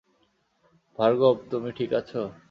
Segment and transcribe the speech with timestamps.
[0.99, 2.11] ভার্গব, তুমি ঠিক আছ?